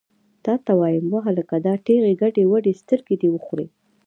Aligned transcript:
تا 0.45 0.53
ته 0.65 0.71
وایم، 0.79 1.05
وهلکه! 1.15 1.55
دا 1.65 1.73
ټېغې 1.85 2.13
ګډې 2.21 2.43
وډې 2.51 2.73
سترګې 2.81 3.15
دې 3.21 3.29
وخورې! 3.31 3.67